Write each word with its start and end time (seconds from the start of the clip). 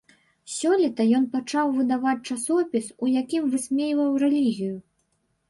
Сёлета 0.51 1.05
ён 1.17 1.27
пачаў 1.35 1.69
выдаваць 1.75 2.15
часопіс, 2.29 2.89
у 3.05 3.11
якім 3.21 3.43
высмейваў 3.53 4.19
рэлігію. 4.27 4.73